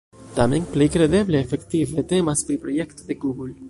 Tamen 0.37 0.65
plej 0.71 0.87
kredeble 0.95 1.43
efektive 1.47 2.07
temas 2.15 2.45
pri 2.51 2.61
projekto 2.67 3.11
de 3.13 3.23
Google. 3.27 3.53